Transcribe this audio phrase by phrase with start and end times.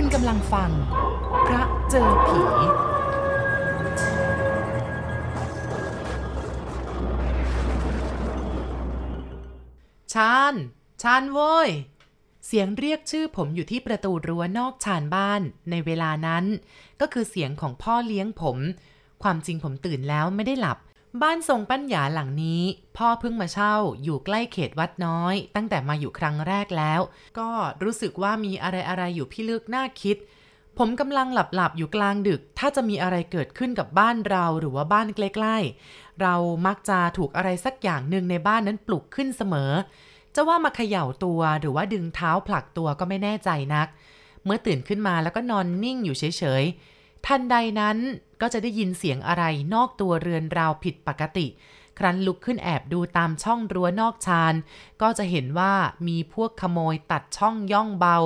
[0.00, 0.70] คุณกำลังฟัง
[1.46, 2.40] พระเจอผี
[10.12, 10.54] ชาน
[11.02, 11.70] ชานโว้ย
[12.46, 16.44] เสียงเรียกชื่อผมอยู่ที่ประตูรั้วนอกชานบ้าน ในเวลานั้น
[17.00, 18.58] ก็คือเสียงของพ่อเลี้ยงผม
[19.22, 20.78] ความจริงผมตื่นแล้วไม่ได้หลับ
[21.22, 22.62] บ้านทรงปัญญาหลังนี้
[22.96, 27.00] พ่อเพิ่งมาเช่าอยู่ใกล้เขตวัดน้อย ตั้งแต่มาอยู่ครั้งแรกแล้ว
[27.38, 27.48] ก็
[27.82, 30.16] รู้สึกว่ามีอะไรอะไรๆอยู่พี่ลึกน่าคิด
[30.78, 36.34] ผมกำลังหลับหลับๆอยู่กลางดึก ถ้าจะมีอะไรเกิดขึ้นกับบ้านเราหรือว่าบ้านใกล้ๆ เรา
[36.66, 39.72] มักจะถูกอะไรสักอย่างหนึ่งในบ้านนั้นปลุกขึ้นเสมอ
[40.34, 43.88] จะว่ามาเขย่าตัวหรือว่าดึงเท้าผลักตัวก็ไม่แน่ใจนัก
[44.44, 46.95] เมื่อตื่นขึ้นมาแล้วก็นอนนิ่งอยู่เฉยๆ
[47.26, 47.98] ทันใดนั้น
[48.40, 49.44] ก็จะได้ยินเสียงอะไร
[49.74, 51.46] นอกตัวเรือนราวผิดปกติ
[51.98, 54.54] ครั้นลุกขึ้นแอบดูตามช่องรั้วนอกชาน
[55.02, 55.74] ก็จะเห็นว่า
[56.08, 58.16] มีพวกขโมยตัดช่องย่องเบา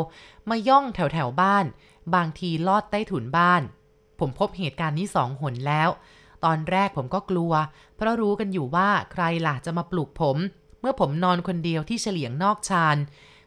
[0.49, 1.65] มาย่องแถวแถวบ้าน
[2.15, 3.63] บางทีลอดใต้ถุนบ้าน
[4.19, 5.89] ผมพบเหตุการณ์นี้สองหนแล้ว
[6.45, 7.53] ตอนแรกผมก็กลัว
[7.97, 10.37] เพราะรู้กันอยู่ว่าใครล่ะจะมาปลุกผม
[10.81, 12.97] เมื่อผมนอนคนเดียวที่เฉลียงนอกชาน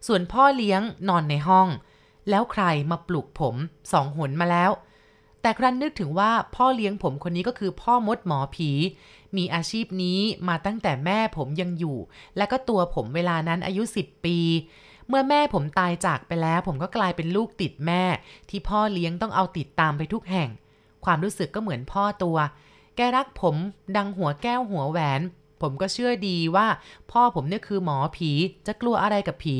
[0.08, 1.68] ส่วนพ่อเลี้ยงนอนในห้อง
[2.30, 3.56] แล้วใครมาปลุกผม
[3.92, 4.72] สองหนมาแล้ว
[5.44, 8.72] แต่ครั้นนึกถึงว่าพ่อเลี้ยงผมคนนี้ก็คือพ่อมดหมอผี
[9.38, 11.98] มีอาชีพนี้มาตั้งแต่แม่ผมยังอยู่
[12.38, 14.38] และก็ตัวผมเวลานั้นอายุ 10 ปี
[15.08, 18.04] เมื่อแม่ผมตายจากไปแล้ว ผมก็กลายเป็นลูกติดแม่
[18.50, 20.50] ที่พ่อเลี้ยงต้องเอาติดตามไปทุกแห่ง
[21.06, 22.38] ความรู้สึกก็เหมือนพ่อตัว
[22.96, 23.56] แกรักผม
[23.98, 25.22] ดังหัวแก้วหัวแหวน
[25.62, 26.68] ผมก็เชื่อดีว่า
[27.12, 28.32] พ่อผมเนี่ยคือหมอผี
[28.68, 29.58] จะกลัวอะไรกับผี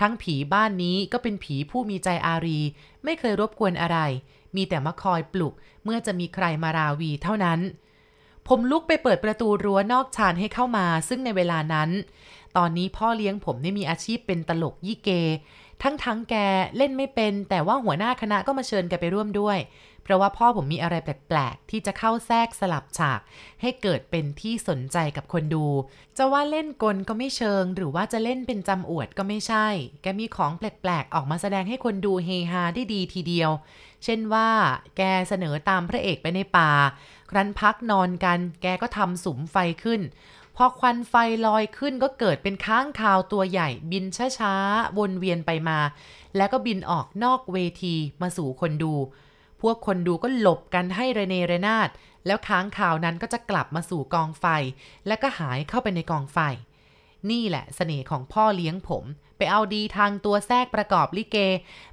[0.00, 2.60] ทั้งผีบ้านนี้ก็เป็นผีผู้มีใจอารี
[3.04, 3.98] ไม่เคยรบกวนอะไร
[4.56, 5.54] มีแต่มาคอยปลุก
[5.84, 7.60] เมื่อจะมีใครมาราวีเท่านั้น
[8.48, 11.90] ผมลุกไปเปิดประตูรั้วนอกชานให้เข้ามา ซึ่งในเวลานั้น
[12.56, 15.10] ตอนนี้พ่อเลี้ยงผมได้มีอาชีพเป็นตลกยี่เก
[15.82, 16.34] ทั้งทั้งๆแก
[16.76, 19.58] เล่นไม่เป็น แต่ว่าหัวหน้าคณะก็มาเชิญแกไปร่วมด้วย
[20.02, 23.20] เพราะว่าพ่อผมมีอะไรแปลกๆ ที่จะเข้าแทรกสลับฉาก
[23.62, 25.66] ให้เกิดเป็นที่สนใจกับคนดู
[26.16, 29.66] จะว่าเล่นกลก็ไม่เชิง หรือว่าจะเล่นเป็นจำอวดก็ไม่ใช่
[30.02, 33.50] แกมีของแปลกๆ ออกมาแสดงให้คนดูเฮฮาได้ดีทีเดียว
[34.04, 34.48] เช่นว่า
[34.96, 36.70] แกเสนอตามพระเอกไปในป่า
[37.30, 40.00] ครั้นพักนอนกัน แกก็ทำสุมไฟขึ้น
[40.56, 41.14] พอควันไฟ
[41.46, 44.04] ลอยขึ้นก็เกิดเป็นค้างคาวตัวใหญ่ บิน
[44.38, 45.78] ช้าๆ วนเวียนไปมา
[46.36, 48.94] แล้วก็บินออกนอกเวทีมาสู่คนดู
[49.62, 51.88] พวกคนดูก็หลบกันให้ระเนระนาด
[52.26, 54.46] แล้วค้างคาวนั้นก็จะกลับมาสู่กองไฟ
[55.06, 56.38] แล้วก็หายเข้าไปในกองไฟ
[57.30, 59.04] นี่แหละเสน่ห์ของพ่อเลี้ยงผม
[59.36, 61.36] ไปเอาดีทางตัวแทรกประกอบลิเก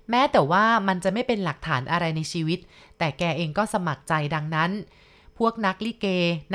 [0.10, 2.60] แม้แต่ว่ามันจะไม่เป็นหลักฐานอะไรในชีวิต
[2.98, 4.72] แต่แกเองก็สมัครใจดังนั้น
[5.46, 6.06] วกนักลิเก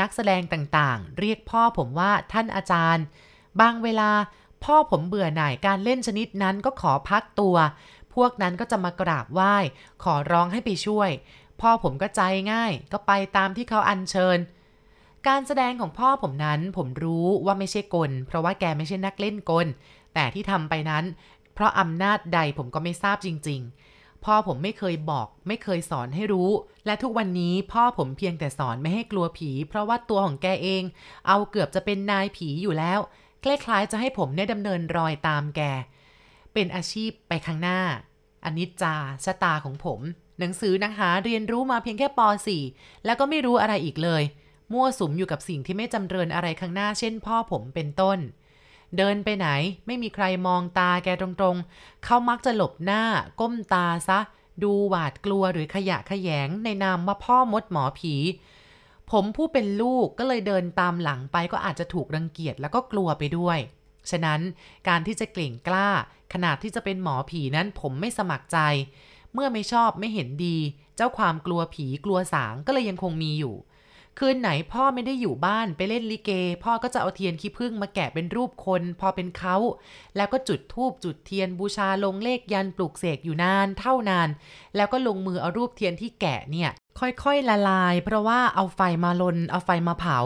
[0.00, 3.04] นักแสดงต่างๆ เรียกพ่อผมว่าท่านอาจารย์
[3.60, 4.10] บางเวลา
[4.64, 7.56] พ่อผมเบื่อหน่ายการเล่นชนิดนั้นก็ขอพักตัว
[8.14, 9.56] พวกนั้นก็จะมากราบไหว้
[10.04, 11.10] ขอร้องให้ไปช่วย
[11.60, 12.20] พ่อผมก็ใจ
[12.52, 14.38] ง่าย ก็ไปตามที่เขาอัญเชิญ
[15.28, 19.66] การแสดงของพ่อผมนั้นผมรู้ว่าไม่ใช่กล เพราะว่าแกไม่ใช่นักเล่นกล
[20.14, 21.04] แต่ที่ทำไปนั้น
[21.54, 23.87] เพราะอำนาจใดผมก็ไม่ทราบจริง ๆ
[24.24, 26.50] พ่อผมไม่เคยบอก ไม่เคยสอนให้รู้
[26.86, 30.82] และทุกวันนี้พ่อผมเพียงแต่สอนไม่ให้กลัวผี เพราะว่าตัวของแกเอง
[31.26, 33.00] เอาเกือบจะเป็นนายผีอยู่แล้ว
[33.44, 35.60] คล้ายๆจะให้ผมเนี่ยดำเนินรอยตามแก
[36.52, 37.80] เป็นอาชีพไปข้างหน้า
[38.44, 40.00] อนิจจาชะตาของผม
[40.38, 42.20] หนังสือนะคะ เรียนรู้มาเพียงแค่ป
[42.62, 44.22] .4 แล้วก็ไม่รู้อะไรอีกเลย
[44.72, 48.18] มั่วสุมอยู่กับสิ่งที่ไม่จำเริญอะไรข้างหน้า เช่นพ่อผมเป็นต้น
[48.96, 49.48] เดินไปไหน
[49.86, 53.02] ไม่มีใครมองตาแกตรงๆ เขามักจะหลบหน้า
[53.40, 54.18] ก้มตาซะ
[54.62, 58.14] ดูหวาดกลัวหรือขยะแขยงในนามว่าพ่อมดหมอผี
[59.10, 63.58] ผมผู้เป็นลูกก็เลยเดินตามหลังไปก็อาจจะถูกรังเกียจแล้วก็กลัวไปด้วย
[64.10, 64.40] ฉะนั้น
[64.88, 65.88] การที่จะเกล่งกล้า
[66.32, 68.58] ขนาดที่จะเป็นหมอผีนั้นผมไม่สมัครใจ
[69.32, 70.56] เมื่อไม่ชอบไม่เห็นดี
[70.96, 73.54] เจ้าความกลัวผีกลัวสางก็เลยยังคงมีอยู่
[74.18, 76.30] คืนไหนพ่อไม่ได้อยู่บ้านไปเล่นลิเก
[76.64, 79.56] พ่อก็จะเอาเทียนขี้ผึ้งมาแกะเป็นรูปคน พอเป็นเขา
[80.16, 84.28] แล้วก็จุดธูปจุดเทียนบูชาลงเลขยันปลูกเสกอยู่นานเท่านาน
[84.76, 90.18] แล้วก็ลงมือเอารูปเทียนที่แกะเนี่ย ค่อยๆละลาย เพราะว่าเอาไฟมาลน เอาไฟมาเผา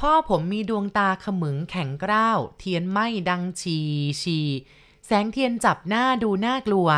[0.00, 3.78] พ่อผมมีดวงตาขมึงแข็งกร้าว เทียนไหม้ดังชี
[4.22, 4.38] ชี
[5.06, 6.88] แสงเทียนจับหน้าดูน่ากลัว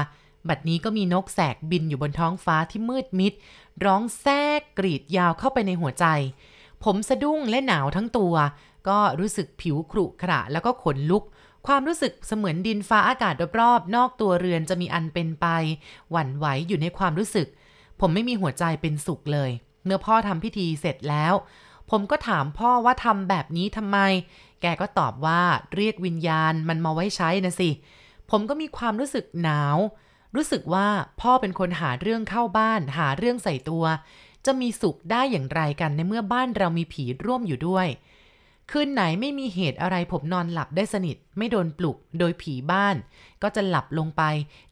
[0.48, 3.32] บัดนี้ก็มีนกแสกบินอยู่บนท้องฟ้าที่มืดมิด
[3.84, 6.06] ร้องแทรกกรีดยาวเข้าไปในหัวใจ
[6.84, 8.34] ผมสะดุ้งและหนาวทั้งตัว
[8.88, 11.24] ก็รู้สึกผิวขรุขระแล้วก็ขนลุก
[11.66, 15.46] ความรู้สึกเสมือนดินฟ้าอากาศรอบๆนอกตัวเรือนจะมีอันเป็นไป
[16.10, 17.48] หวั่นไหวอยู่ในความรู้สึก
[18.00, 19.50] ผมไม่มีหัวใจเป็นสุขเลย
[19.84, 21.34] เมื่อพ่อทำพิธีเสร็จแล้ว
[21.90, 23.98] ผมก็ถามพ่อว่าทำแบบนี้ทำไม
[24.62, 25.40] แกก็ตอบว่า
[25.74, 27.70] เรียกวิญญาณมันมาไว้ใช้นะสิ
[28.30, 29.76] ผมก็มีความรู้สึกหนาว
[30.34, 30.88] รู้สึกว่า
[31.20, 33.84] พ่อเป็นคนหาเรื่องเข้าบ้าน หาเรื่องใส่ตัว
[34.46, 37.88] จะมีสุขได้อย่างไรกันในเมื่อบ้านเรามีผีร่วมอยู่ด้วย
[38.70, 42.96] คืนไหนไม่มีเหตุอะไรผมนอนหลับได้สนิท ไม่โดนปลุกโดยผีบ้าน
[43.42, 44.22] ก็จะหลับลงไป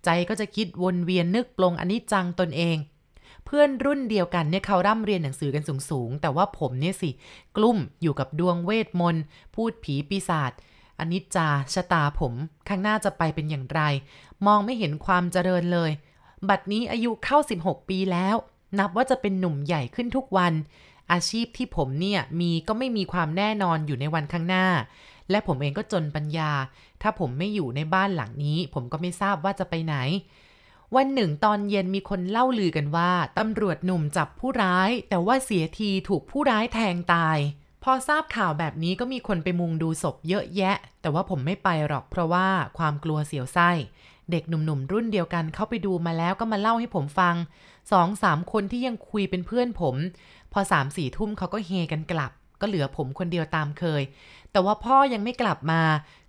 [0.04, 2.76] ใจก็จะคิดวนเวียนนึกปลงอันนี้จังตนเอง
[3.44, 7.10] เพื่อนรุ่นเดียวกันเนี่ยเขาร่ำเรียนหนังสือกันสูงๆแต่ว่าผมเนี่ยสิ
[7.56, 9.22] กลุ่มอยู่กับดวงเวทมนต์
[9.54, 10.52] พูดผีปีศาจ
[11.00, 12.34] อนิจจาชะตาผม
[12.68, 13.80] ข้างหน้าจะไปเป็นอย่างไร
[14.46, 15.90] มองไม่เห็นความเจริญเลย
[16.48, 18.36] บัดนี้อายุเข้า 16 ปีแล้ว
[18.78, 20.52] นับว่าจะเป็นหนุ่มใหญ่ขึ้นทุกวัน
[21.12, 24.66] อาชีพที่ผมเนี่ยมีก็ไม่มีความแน่นอนอยู่ในวันข้างหน้า
[25.30, 26.52] และผมเองก็จนปัญญา
[27.02, 29.96] ถ้าผมไม่อยู่ในบ้านหลังนี้ ผมก็ไม่ทราบว่าจะไปไหน
[30.96, 37.38] วันหนึ่งตอนเย็นมีคนเล่าลือกันว่า ตำรวจหนุ่มจับผู้ร้าย แต่ว่าเสียทีถูกผู้ร้ายแทงตาย
[37.82, 42.46] พอทราบข่าวแบบนี้ก็มีคนไปมุงดูศพเยอะแยะ แต่ว่าผมไม่ไปหรอกเพราะว่า
[42.78, 43.70] ความกลัวเสียวไส้
[44.30, 47.34] เด็กหนุ่มๆรุ่นเดียวกันเข้าไปดูมาแล้วก็มาเล่าให้ผมฟัง
[47.92, 49.94] สองสามคนที่ยังคุยเป็นเพื่อนผม
[50.52, 54.02] พอสามสี่ทุ่มเขาก็เฮกันกลับ ก็เหลือผมคนเดียวตามเคย
[54.52, 55.82] แต่ว่าพ่อยังไม่กลับมา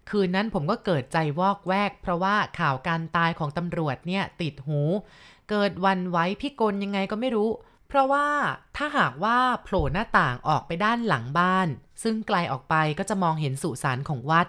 [0.10, 4.82] คืนนั้นผมก็เกิดใจวอกแวก เพราะว่าข่าวการตายของตำรวจเนี่ยติดหู
[5.50, 7.50] เกิดวันไว้พี่กลยังไงก็ไม่รู้
[7.90, 8.28] เพราะว่า
[8.78, 11.68] ถ้าหากว่าโผล่หน้าต่างออกไปด้านหลังบ้าน
[12.04, 14.48] ซึ่งไกลออกไปก็จะมองเห็นสุสานของวัด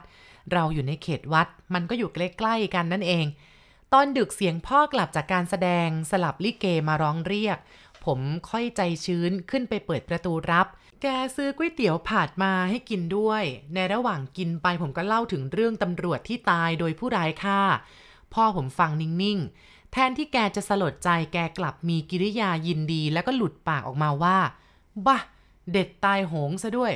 [0.52, 3.26] เราอยู่ในเขตวัด มันก็อยู่ใกล้ๆกันนั่นเอง
[3.92, 7.58] ตอนดึกเสียงพ่อกลับจากการแสดงสลับลิเกมาร้องเรียก
[8.04, 8.18] ผม
[8.50, 10.66] ค่อยใจชื้นขึ้นไปเปิดประตูรับ
[11.02, 11.06] แก
[11.36, 13.42] ซื้อก๋วยเตี๋ยวผาดมาให้กินด้วย
[13.74, 17.60] ในระหว่างกินไปผมก็เล่าถึงเรื่องตำรวจที่ตายโดยผู้ร้ายฆ่า
[18.34, 24.38] พ่อผมฟังนิ่งๆ แทนที่แกจะสลดใจแกกลับมีกิริยายินดีแล้วก็หลุดปากออกมาว่า
[25.06, 25.18] บ้า
[25.72, 26.92] เด็ดตายโหงซะด้วย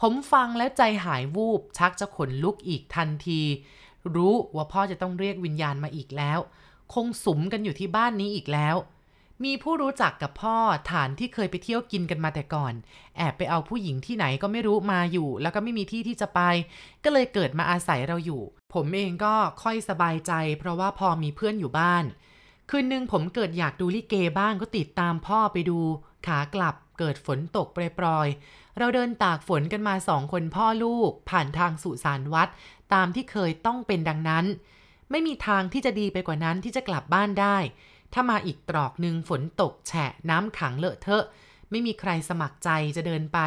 [0.00, 3.40] ผมฟังแล้วใจหายวูบ ชักจะขนลุกอีกทันที
[4.14, 6.38] รู้ว่าพ่อจะต้องเรียกวิญญาณมาอีกแล้ว
[6.94, 8.76] คงสุมกันอยู่ที่บ้านนี้อีกแล้ว
[9.44, 10.56] มีผู้รู้จักกับพ่อ
[10.90, 12.74] ฐานที่เคยไปเที่ยวกินกันมาแต่ก่อน
[13.16, 16.40] แอบไปเอาผู้หญิงที่ไหนก็ไม่รู้มาอยู่ แล้วก็ไม่มีที่ที่จะไป
[17.04, 18.42] ก็เลยเกิดมาอาศัยเราอยู่
[18.74, 22.04] ผมเองก็ค่อยสบายใจ เพราะว่าพอมีเพื่อนอยู่บ้าน
[22.70, 25.78] คืนนึงผมเกิดอยากดูลิเกบ้างก็ติดตามพ่อไปดู
[26.26, 32.48] ขากลับเกิดฝนตกปรยๆ เราเดินตากฝนกันมาสองคนพ่อลูก ผ่านทางสุสานวัด
[32.94, 34.44] ตามที่เคยต้องเป็นดังนั้น
[35.10, 37.56] ไม่มีทางที่จะดีไปกว่านั้นที่จะกลับบ้านได้
[38.12, 41.24] ถ้ามาอีกตรอกหนึ่งฝนตกแฉะน้ำขังเลอะเทอะ
[41.70, 43.38] ไม่มีใครสมัครใจจะเดินไป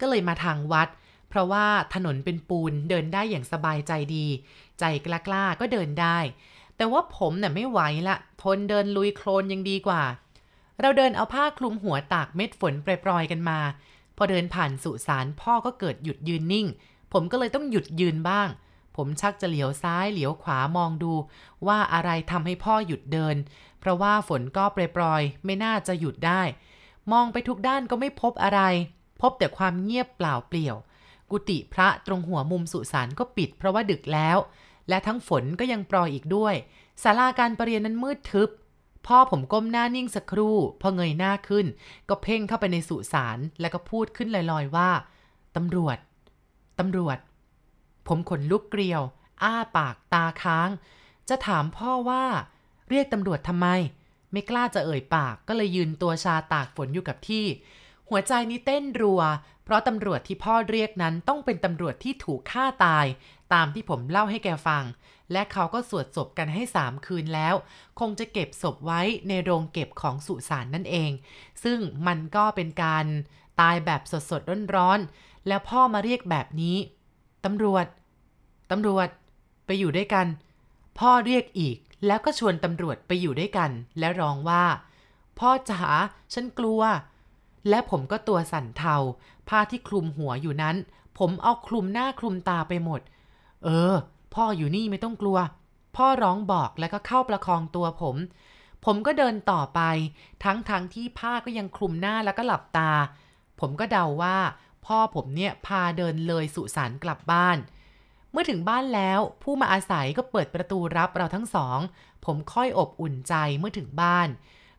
[0.00, 0.88] ก็เลยมาทางวัด
[1.28, 4.26] เพราะว่าถนนเป็นปูนเดินได้อย่างสบายใจดี
[4.78, 6.18] ใจกล้าๆก็เดินได้
[6.76, 10.02] แต่ว่าผมเนี่ยไม่ไหวละทนเดินลุยโคลนยังดีกว่า
[10.80, 13.58] เราเดินเอาผ้าคลุมหัวตากเม็ดฝนปล่อยๆกันมา
[14.16, 16.66] พอเดินผ่านสุสานพ่อก็เกิดหยุดยืนนิ่ง
[17.12, 18.48] ผมก็เลยต้องหยุดยืนบ้าง
[18.96, 21.12] ผมชักจะเหลียวซ้ายเหลียวขวามองดู
[21.66, 23.36] ว่าอะไรทำให้พ่อหยุดเดิน
[23.80, 24.64] เพราะว่าฝนก็
[24.96, 26.42] ปล่อยๆไม่น่าจะหยุดได้
[27.12, 28.60] มองไปทุกด้านก็ไม่พบอะไร
[29.20, 30.76] พบแต่ความเงียบเปล่าเปลี่ยว
[31.30, 34.38] กุฏิพระตรงหัวมุมสุสานก็ปิดเพราะว่าดึกแล้ว
[34.88, 36.54] และทั้งฝนก็ยังปรอยอีกด้วย
[37.02, 38.50] ศาลาการประเรียนนั้นมืดทึบ
[39.06, 41.66] พ่อผมก้มหน้านิ่งสักครู่ พอเงยหน้าขึ้น
[42.08, 44.90] ก็เพ่งเข้าไปในสุสานแล้วก็พูดขึ้นลอยๆว่า
[45.56, 45.98] ตำรวจ
[46.78, 47.18] ตำรวจ
[48.06, 49.02] ผมขนลุกเกลียว
[49.42, 50.68] อ้าปากตาค้าง
[51.28, 52.24] จะถามพ่อว่า
[52.88, 53.66] เรียกตำรวจทำไม
[54.32, 57.44] ไม่กล้าจะเอ่ยปากก็เลยยืนตัวชาตากฝนอยู่กับที่
[58.08, 59.22] หัวใจนี้เต้นรัว
[59.64, 63.06] เพราะตำรวจที่พ่อเรียกนั้นต้องเป็นตำรวจที่ถูกฆ่าตาย
[63.54, 64.84] ตามที่ผมเล่าให้แกฟัง
[65.32, 67.54] และเขาก็สวดศพกันให้สามคืนแล้ว
[68.00, 71.10] คงจะเก็บศพไว้ในโรงเก็บของสุสานนั่นเอง
[71.64, 73.06] ซึ่งมันก็เป็นการ
[73.60, 74.42] ตายแบบสดสด
[74.74, 76.76] ร้อนๆแล้วพ่อมาเรียกแบบนี้
[77.44, 77.86] ตำรวจ
[78.70, 79.08] ตำรวจ
[79.66, 80.26] ไปอยู่ด้วยกัน
[80.98, 81.76] พ่อเรียกอีก
[82.06, 84.64] แล้วก็ชวนตำรวจไปอยู่ด้วยกัน และร้องว่า
[85.38, 85.82] พ่อจ๋า
[86.34, 86.82] ฉันกลัว
[87.68, 88.96] และผมก็ตัวสั่นเทา
[89.48, 90.76] ผ้าที่คลุมหัวอยู่นั้น
[91.18, 93.00] ผมเอาคลุมหน้าคลุมตาไปหมด
[93.64, 93.94] เออ
[94.34, 95.38] พ่ออยู่นี่ไม่ต้องกลัว
[95.96, 98.16] พ่อร้องบอกแล้วก็เข้าประคองตัวผม
[98.84, 99.80] ผมก็เดินต่อไป
[100.44, 102.92] ทั้งทั้งที่ผ้าก็ยังคลุมหน้าแล้วก็หลับตา
[103.60, 104.36] ผมก็เดาว่า
[104.86, 107.58] พ่อผมเนี่ยพาเดินเลยสุสานกลับบ้าน
[108.32, 111.78] เมื่อถึงบ้านแล้ว ผู้มาอาศัยก็เปิดประตูรับเราทั้งสอง
[112.24, 114.28] ผมค่อยอบอุ่นใจเมื่อถึงบ้าน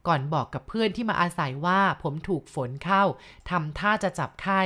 [0.08, 3.04] ก่อนบอกกับเพื่อนที่มาอาศัยว่าผมถูกฝนเข้า
[3.50, 4.62] ทำท่าจะจับไข้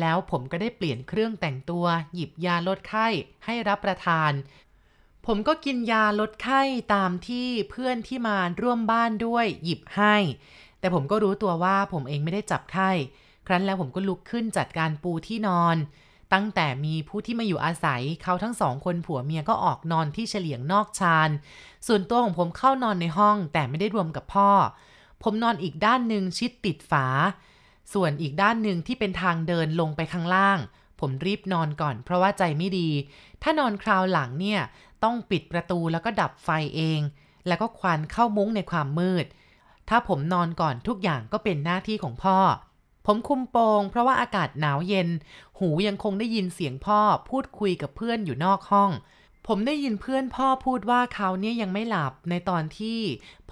[0.00, 3.06] แล้วผมก็ได้เปลี่ยนเครื่องแต่งตัว หยิบยาลดไข้
[3.44, 4.32] ให้รับประทาน
[5.26, 6.62] ผมก็กินยาลดไข้
[6.94, 10.16] ตามที่เพื่อนที่มาร่วมบ้านด้วยหยิบให้
[10.80, 12.90] แต่ผมก็รู้ตัวว่าผมเองไม่ได้จับไข้
[13.46, 15.76] ครั้นแล้วผมก็ลุกขึ้นจัดการปูที่นอน
[16.32, 21.30] ตั้งแต่มีผู้ที่มาอยู่อาศัยเขาทั้งสองคนผัวเมียก็ออกนอนที่เฉลียงนอกชาน
[21.86, 24.50] ส่วนตัวของผมเข้านอนในห้องแต่ไม่ได้รวมกับพ่อ
[25.22, 27.06] ผมนอนอีกด้านหนึ่งชิดติดฝา
[27.92, 30.58] ส่วนอีกด้านหนึ่งที่เป็นทางเดินลงไปข้างล่าง
[31.00, 32.88] ผมรีบนอนก่อนเพราะว่าใจไม่ดี
[33.42, 34.60] ถ้านอนคราวหลังเนี่ย
[35.04, 37.00] ต้องปิดประตูแล้วก็ดับไฟเอง
[37.46, 39.26] แล้วก็ควันเข้ามุ้งในความมืด
[39.88, 42.38] ถ้าผมนอนก่อนทุกอย่างก็เป็นหน้าที่ของพ่อ
[43.06, 45.08] ผมคุมโปงเพราะว่าอากาศหนาวเย็น
[45.58, 48.90] หูยังคงได้ยินเสียงพ่อพูดคุยกับเพื่อนอยู่นอกห้อง
[49.46, 52.98] ผมได้ยินเพื่อนพ่อพูดว่าเขาเนี่ยยังไม่หลับในตอนที่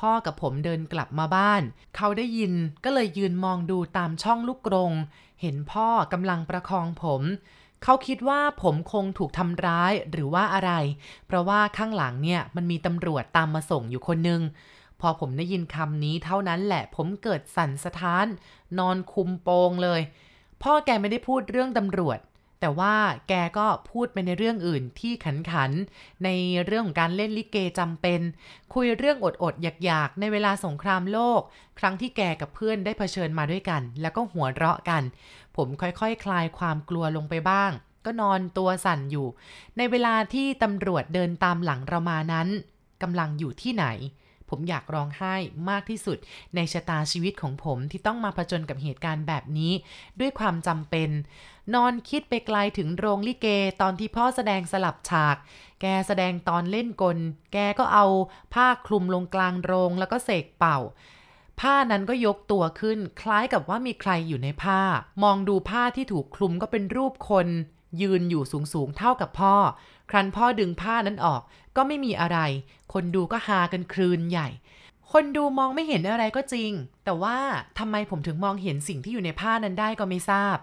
[0.01, 1.63] พ่อกับผมเดินกลับมาบ้าน
[1.97, 2.53] เขาได้ยิน
[2.85, 4.93] ก็เลยยืนมองดูตามช่องลูกกรง
[5.41, 7.23] เห็นพ่อกำลังประคองผม
[7.85, 10.73] เขาคิดว่าผมคงถูกทำร้ายหรือว่าอะไร
[11.27, 14.41] เพราะว่าข้างหลังเนี่ยมันมีตำรวจตามมาส่งอยู่คนนึง
[15.03, 18.27] พอผมได้ยินคำนี้เท่านั้นแหละผมเกิดสั่นสะท้าน
[18.79, 20.01] นอนคุมโปงเลย
[20.63, 22.19] พ่อแกไม่ได้พูดเรื่องตำรวจ
[22.61, 22.95] แต่ว่า
[23.29, 25.71] แกก็พูดไปในเรื่องอื่นที่ขันขัน
[26.25, 26.29] ใน
[26.65, 28.21] เรื่องของการเล่นลิเกจำเป็น
[28.75, 31.41] คุยเรื่องอดอดอยากอยากในเวลาสงครามโลก
[31.79, 35.03] ครั้งที่แกกับเพื่อนได้เผชิญมาด้วยกัน แล้วก็หัวเราะกัน
[35.57, 37.71] ผมค่อยๆคคลายความกลัวลงไปบ้าง
[38.05, 39.27] ก็นอนตัวสั่นอยู่
[39.77, 42.49] ในเวลาที่ตำรวจเดินตามหลังเรามานั้น
[43.03, 43.87] กำลังอยู่ที่ไหน
[44.53, 45.35] ผมอยากร้องไห้
[45.71, 46.19] มากที่สุด
[46.55, 49.73] ในชะตาชีวิตของผมที่ต้องมาผจญกับเหตุการณ์แบบนี้
[50.21, 51.11] ด้วยความจำเป็น
[51.75, 53.47] นอนคิดไปไกลถึงโรงลิเก
[53.81, 55.37] ตอนที่พ่อแสดงสลับฉาก
[55.81, 57.19] แกแสดงตอนเล่นกล
[57.53, 58.07] แกก็เอา
[58.55, 60.79] ผ้าคลุมลงกลางโรงแล้วก็เสกเป่า
[61.61, 64.81] ผ้านั้นก็ยกตัวขึ้น คล้ายกับว่ามีใครอยู่ในผ้า
[65.23, 67.49] มองดูผ้าที่ถูกคลุมก็เป็นรูปคน
[68.01, 69.57] ยืนอยู่สูงๆเท่ากับพ่อ
[70.11, 71.43] ครั้นพ่อดึงผ้านั้นออก
[71.77, 72.39] ก็ไม่มีอะไร
[72.93, 74.49] คนดูก็ฮากันคลืนใหญ่
[75.13, 76.71] คนดูมองไม่เห็นอะไรก็จริง
[77.05, 77.37] แต่ว่า
[77.79, 80.57] ทำไมผมถึงมองเห็นสิ่งที่อยู่ในผ้านั้นได้ก็ไม่ทราบ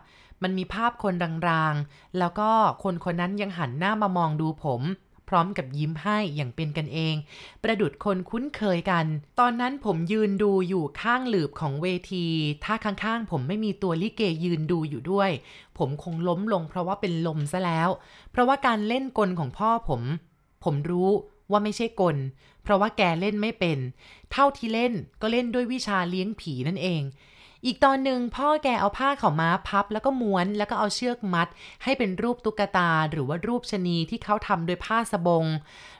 [0.43, 1.13] มันมีภาพคน
[1.49, 2.49] รางๆ แล้วก็
[2.83, 4.81] คนคนนั้นยังหันหน้ามามองดูผม
[5.29, 7.15] พร้อมกับยิ้มให้อย่างเป็นกันเอง
[7.63, 9.05] ประดุดคนคุ้นเคยกัน
[9.39, 12.25] ตอนนั้นผมยืนดูอยู่ข้างหลืบของเวที
[12.63, 15.31] ถ้าข้างๆ ผมไม่มีตัวลิเกยืนดูอยู่ด้วย
[15.77, 17.89] ผมคงล้มลงเพราะว่าเป็นลมซะแล้ว
[18.31, 20.01] เพราะว่าการเล่นกลของพ่อผม
[20.63, 21.09] ผมรู้
[21.51, 22.17] ว่าไม่ใช่กล
[22.63, 23.77] เพราะว่าแกเล่นไม่เป็น
[24.31, 27.01] เท่าที่เล่นก็เล่นด้วยวิชาเลี้ยงผีนั่นเอง
[27.65, 31.47] อีกตอนหนึ่งพ่อแกเอาผ้าเข่าม้าพับ แล้วก็ม้วนแล้วก็เอาเชือกมัด
[31.83, 35.45] ให้เป็นรูปตุ๊กตาหรือว่ารูปชนีที่เขาทำโดยผ้าสบง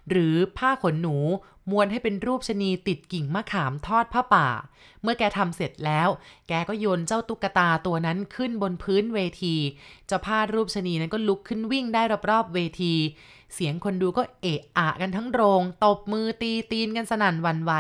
[0.10, 1.18] หรือผ้าขนหนู
[1.70, 4.48] ม้วนให้เป็นรูปชนีติดกิ่งมะขามทอดผ้าป่า
[5.02, 6.10] เมื่อแกทำเสร็จแล้ว
[6.48, 9.56] แกก็โยนเจ้าตุ๊กตาตัวนั้นขึ้นบนพื้นเวที
[10.08, 12.94] เจ้าผ้ารูปชนีนั้นก็ลุกขึ้นวิ่งได้รอบๆเวที
[13.54, 17.72] เสียงคนดูก็เอะอะกันทั้งโรง ตบมือตีตีนกันสนั่นวันไหว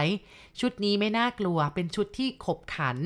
[0.59, 2.98] ชุดนี้ไม่น่ากลัวเป็นชุดที่ขบขัน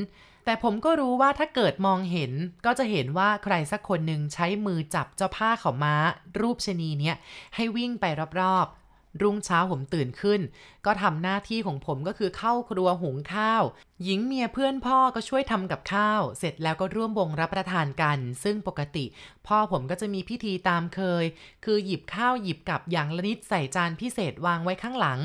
[0.46, 2.32] แต่ผมก็รู้ว่าถ้าเกิดมองเห็น
[2.66, 5.96] ก็จะเห็นว่าใครสักคนหนึ่งใช้มือจับเจ้าผ้าเขาม้า
[6.40, 7.16] รูปชนีเนี้ย
[7.56, 8.06] ให้วิ่งไป
[8.40, 8.83] รอบๆ
[9.22, 10.42] รุ่งเช้าผมตื่นขึ้น
[10.86, 13.64] ก็ทำหน้าที่ของผมก็คือเข้าครัวหุงข้าว
[14.04, 19.06] หญิงเมียเพื่อนพ่อก็ช่วยทำกับข้าว เสร็จแล้วก็ร่วมวงรับประทานกัน ซึ่งปกติ
[19.48, 21.26] พ่อผมก็จะมีพิธีตามเคย
[21.66, 25.20] คือหยิบข้าวหยิบกับอย่างละนิดใส่จานพิเศษวางไว้ข้างหลัง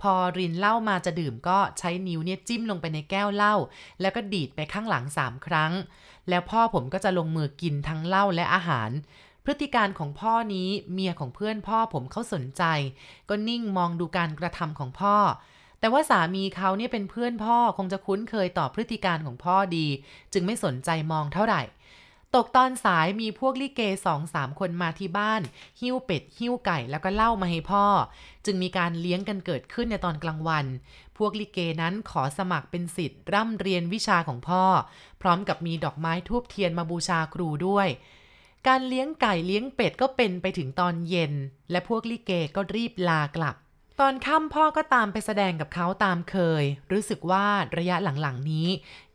[0.00, 3.54] พอรินเหล้ามาจะดื่มก็ใช้นิ้วเนี่ยจิ้มลงไปในแก้วเหล้า
[4.00, 5.72] แล้วก็ดีดไปข้างหลังสามครั้ง
[6.28, 8.90] แล้วพ่อผมก็จะลงมือกินทั้งเหล้าและอาหาร
[9.44, 12.62] พฤติการของพ่อนี้เมียของเพื่อนพ่อผมเขาสนใจ
[13.28, 15.16] ก็นิ่งมองดูการกระทำของพ่อ
[15.80, 19.86] แต่ว่าสามีเขาเนี่ยเป็นเพื่อนพ่อคงจะคุ้นเคยต่อพฤติการของพ่อดี
[20.32, 21.62] จึงไม่สนใจมองเท่าไหร่
[22.34, 25.42] ตกตอนสายมีพวกลิเกสองสามคนมาที่บ้าน
[25.80, 27.86] หิ้วเป็ด หิ้วไก่แล้วก็เล่ามาให้พ่อ
[28.44, 30.66] จึงมีการเลี้ยงกันเกิดขึ้นในตอนกลางวัน
[31.18, 34.64] พวกลิเกนั้นขอสมัครเป็นสิทธิ์ร่ำเรียนวิชาของพ่อ
[35.20, 37.88] พร้อมกับมีดอกไม้ทูบเทียนมาบูชาครูด้วย
[38.68, 41.32] การเลี้ยงไก่เลี้ยงเป็ดก็เป็นไปถึงตอนเย็น
[41.70, 43.56] และพวกลิเกก็รีบลากลับ
[44.00, 48.68] ตอนค่ำพ่อก็ตามไปแสดงกับเขาตามเคย รู้สึกว่าระยะหลังๆนี้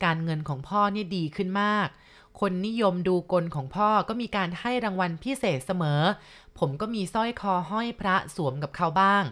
[0.04, 1.88] การเงินของพ่อเนี่ยดีขึ้นมาก
[2.40, 6.02] คนนิยมดูกลของพ่อก็มีการให้รางวัลพิเศษเสมอ
[6.60, 9.24] ผมก็มีสร้อยคอห้อยพระสวมกับเขาบ้าง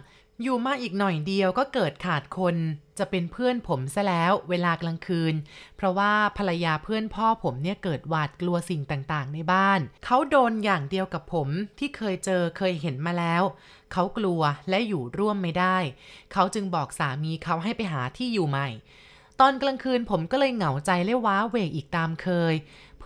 [0.42, 2.56] อยู่มาอีกหน่อยเดียวก็เกิดขาดคน
[2.98, 5.34] จะเป็นเพื่อนผมซะแล้วเวลากลางคืน
[5.76, 13.42] เพราะว่าภรรยาเพื่อนพ่อผมเนี่ยเกิดหวาดกลัวสิ่งต่างๆ ในบ้าน เขาโดนอย่างเดียวกับผมที่เคยเจอเคยเห็นมาแล้ว
[13.92, 15.78] เขากลัวและอยู่ร่วมไม่ได้
[16.32, 18.68] เขาจึงบอกสามีเขาให้ไปหาที่อยู่ใหม่
[19.40, 22.54] ตอนกลางคืนผมก็เลยเหงาใจและว้าเวกอีกตามเคย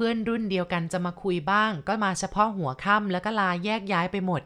[0.05, 4.43] พื่อนรุ่นเดียวกันจะมาคุยบ้าง ก็มาเฉพาะหัวค่ำแล้วก็ลาแยกย้ายไปหมด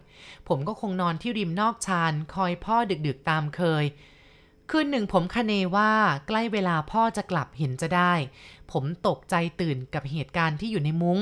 [0.48, 3.84] ผมก็คงนอนที่ริมนอกชานคอยพ่อดึกๆตามเคย
[4.70, 5.90] คืนหนึ่งผมคเนว่า
[6.28, 8.12] ใกล้เวลาพ่อจะกลับเห็นจะได้
[8.72, 11.18] ผมตกใจตื่นกับเหตุการณ์ที่อยู่ในมุง้ง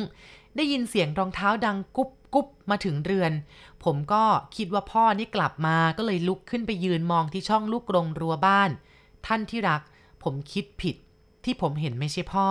[0.57, 3.33] ได้ยินเสียงรองเท้าดังกุ๊บกุ๊บมาถึงเรือน
[3.85, 4.25] ผมก็
[4.57, 8.71] คิดว่าพ่อนี่กลับมาก็เลยลุกขึ้นไปยืนมองที่ช่องลูกกรงรั้วบ้าน
[9.27, 9.83] ท่านที่รัก
[10.23, 10.97] ผมคิดผิด
[11.45, 12.49] ที่ผมเห็นไม่ใช่พ่อ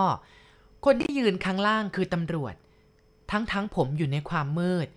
[0.84, 2.54] คนที่ยืนข้างล่างคือตำรวจ
[3.30, 4.88] ทั้งๆผมอยู่ในความมืด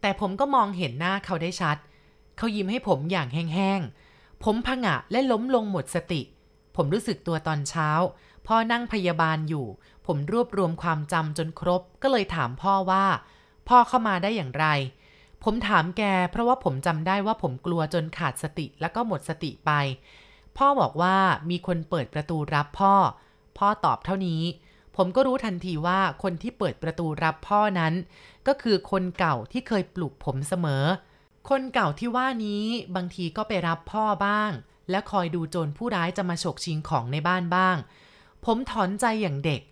[0.00, 1.76] แต่ผมก็มองเห็นหน้าเขาได้ชัด
[2.36, 6.22] เขายิ้มให้ผมอย่างแห้งๆ ผมผงะและล้มลงหมดสติ
[6.76, 7.88] ผมรู้สึกตัวตอนเช้า
[8.46, 9.66] พ่อนั่งพยาบาลอยู่
[10.06, 13.06] ผมรวบรวมความจำจนครบ ก็เลยถามพ่อว่า
[13.68, 14.66] พ่อเข้ามาได้อย่างไร
[15.44, 19.70] ผมถามแก เพราะว่าผมจำได้ว่าผมกลัวจนขาดสติแล้วก็หมดสติไป
[20.56, 21.16] พ่อบอกว่า
[21.50, 22.94] มีคนเปิดประตูรับพ่อ
[23.58, 24.42] พ่อตอบเท่านี้
[25.00, 27.94] ผมก็รู้ทันทีว่าคนที่เปิดประตูรับพ่อนั้น
[28.46, 30.84] ก็คือคนเก่าที่เคยปลุกผมเสมอ
[31.50, 32.64] คนเก่าที่ว่านี้
[32.96, 34.50] บางทีก็ไปรับพ่อบ้าง
[34.90, 37.76] และคอยดูโจรผู้ร้ายจะมาฉกชิงของในบ้านบ้าง
[38.44, 39.62] ผมถอนใจอย่างเด็ก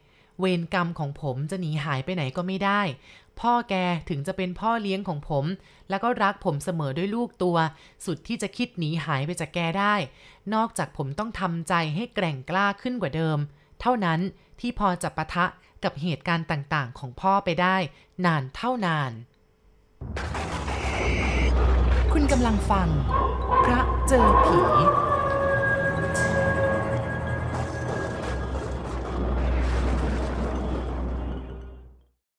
[0.40, 2.80] เวรกรรมของผมจะหนีหายไปไหนก็ไม่ได้
[3.40, 3.74] พ่อแก
[4.08, 5.44] ถึงจะเป็นพ่อเลี้ยงของผม
[5.90, 7.56] แล้วก็รักผมเสมอด้วยลูกตัว
[8.04, 9.94] สุดที่จะคิดหนีหายไปจากแกได้
[10.54, 13.38] นอกจากผมต้องทำใจให้แกร่งกล้าขึ้นกว่าเดิม
[13.80, 14.20] เท่านั้น
[14.60, 15.46] ที่พอจะปะทะ
[15.84, 17.76] กับเหตุการณ์ต่างๆ ของพ่อไปได้
[18.24, 19.12] นานเท่านาน
[22.12, 22.88] คุณกำลังฟัง
[23.64, 24.60] พระเจอผี